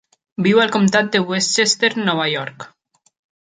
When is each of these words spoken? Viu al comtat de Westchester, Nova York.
Viu 0.47 0.61
al 0.63 0.71
comtat 0.75 1.11
de 1.17 1.21
Westchester, 1.33 1.93
Nova 2.09 2.29
York. 2.33 2.69